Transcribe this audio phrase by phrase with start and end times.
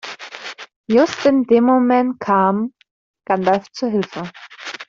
[0.87, 2.73] Just in dem Moment kam
[3.27, 4.31] Gandalf zu Hilfe.